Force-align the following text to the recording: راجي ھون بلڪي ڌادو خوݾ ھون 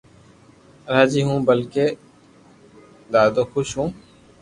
راجي 0.93 1.21
ھون 1.27 1.39
بلڪي 1.47 1.87
ڌادو 3.11 3.43
خوݾ 3.51 3.67
ھون 3.77 3.89